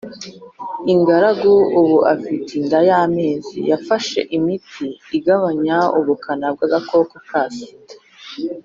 ingaragu 0.93 1.53
ubu 1.79 1.97
afite 2.13 2.49
inda 2.59 2.79
y 2.87 2.91
amezi 3.03 3.57
yafashe 3.71 4.19
imiti 4.37 4.87
igabanya 5.17 5.77
ubukana 5.99 6.47
bw 6.55 6.59
agakoko 6.67 7.15
ka 7.27 7.43
sida 7.55 7.95